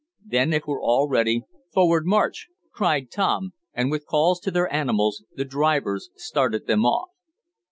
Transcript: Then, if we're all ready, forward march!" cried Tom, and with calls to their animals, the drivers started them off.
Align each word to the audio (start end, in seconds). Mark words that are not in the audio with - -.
Then, 0.25 0.51
if 0.51 0.63
we're 0.65 0.81
all 0.81 1.07
ready, 1.07 1.43
forward 1.71 2.07
march!" 2.07 2.47
cried 2.71 3.11
Tom, 3.11 3.53
and 3.71 3.91
with 3.91 4.07
calls 4.07 4.39
to 4.39 4.49
their 4.49 4.73
animals, 4.73 5.23
the 5.35 5.45
drivers 5.45 6.09
started 6.15 6.65
them 6.65 6.87
off. 6.87 7.09